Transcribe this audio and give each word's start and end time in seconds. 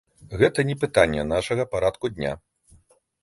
Гэта 0.43 0.63
не 0.69 0.75
пытанне 0.83 1.25
нашага 1.33 1.67
парадку 1.75 2.05
дня. 2.17 2.33